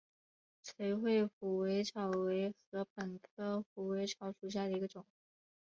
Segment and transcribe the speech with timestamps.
[0.63, 5.05] 垂穗虎尾草为禾本科虎尾草属下的一个种。